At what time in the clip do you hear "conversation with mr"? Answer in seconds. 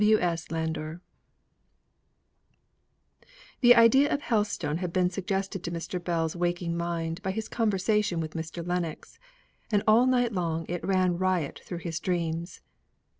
7.47-8.65